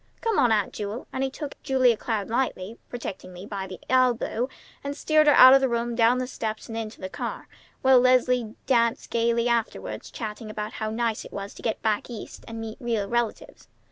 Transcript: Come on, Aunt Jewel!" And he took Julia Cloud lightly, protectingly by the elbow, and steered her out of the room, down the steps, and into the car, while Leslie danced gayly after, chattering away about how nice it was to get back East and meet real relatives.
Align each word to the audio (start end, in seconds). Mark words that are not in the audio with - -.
Come 0.21 0.39
on, 0.39 0.51
Aunt 0.51 0.73
Jewel!" 0.73 1.05
And 1.13 1.23
he 1.23 1.29
took 1.29 1.61
Julia 1.61 1.95
Cloud 1.95 2.27
lightly, 2.27 2.79
protectingly 2.89 3.45
by 3.45 3.67
the 3.67 3.79
elbow, 3.87 4.49
and 4.83 4.97
steered 4.97 5.27
her 5.27 5.33
out 5.35 5.53
of 5.53 5.61
the 5.61 5.69
room, 5.69 5.93
down 5.93 6.17
the 6.17 6.25
steps, 6.25 6.67
and 6.67 6.75
into 6.75 6.99
the 6.99 7.07
car, 7.07 7.47
while 7.83 7.99
Leslie 7.99 8.55
danced 8.65 9.11
gayly 9.11 9.47
after, 9.47 9.79
chattering 9.99 10.47
away 10.47 10.51
about 10.53 10.73
how 10.73 10.89
nice 10.89 11.23
it 11.23 11.31
was 11.31 11.53
to 11.53 11.61
get 11.61 11.83
back 11.83 12.09
East 12.09 12.43
and 12.47 12.59
meet 12.59 12.77
real 12.81 13.07
relatives. 13.07 13.67